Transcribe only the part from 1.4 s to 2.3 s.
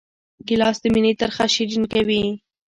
شیرین کوي.